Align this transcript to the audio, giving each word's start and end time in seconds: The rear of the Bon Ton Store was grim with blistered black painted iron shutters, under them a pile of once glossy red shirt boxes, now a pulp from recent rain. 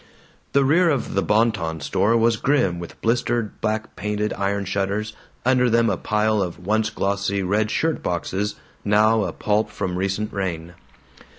The 0.53 0.65
rear 0.65 0.89
of 0.89 1.13
the 1.13 1.21
Bon 1.21 1.51
Ton 1.51 1.79
Store 1.79 2.17
was 2.17 2.35
grim 2.37 2.79
with 2.79 2.99
blistered 3.01 3.61
black 3.61 3.95
painted 3.95 4.33
iron 4.33 4.65
shutters, 4.65 5.13
under 5.45 5.69
them 5.69 5.91
a 5.91 5.95
pile 5.95 6.41
of 6.41 6.65
once 6.65 6.89
glossy 6.89 7.43
red 7.43 7.69
shirt 7.69 8.01
boxes, 8.01 8.55
now 8.83 9.23
a 9.25 9.31
pulp 9.31 9.69
from 9.69 9.97
recent 9.99 10.33
rain. 10.33 10.73